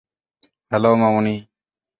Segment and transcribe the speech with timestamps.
[0.69, 1.35] Hello, Mamoni!